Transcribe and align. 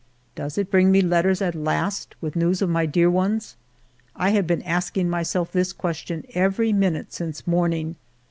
Does 0.33 0.57
it 0.57 0.71
bring 0.71 0.89
me 0.91 1.01
letters 1.01 1.43
at 1.43 1.53
last, 1.53 2.15
with 2.21 2.35
news 2.35 2.63
of 2.63 2.71
my 2.71 2.87
dear 2.87 3.07
ones? 3.07 3.55
I 4.15 4.31
have 4.31 4.47
been 4.47 4.63
asking 4.63 5.11
my 5.11 5.21
self 5.21 5.51
this 5.51 5.73
question 5.73 6.25
every 6.33 6.73
minute 6.73 7.13
since 7.13 7.45
morning. 7.45 7.95